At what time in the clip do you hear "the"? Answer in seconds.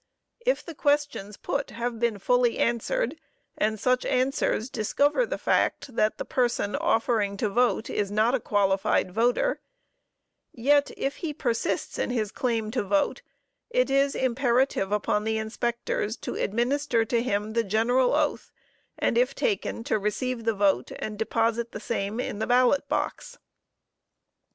0.65-0.73, 5.27-5.37, 6.17-6.25, 15.23-15.37, 17.53-17.63, 20.45-20.55, 21.73-21.79, 22.39-22.47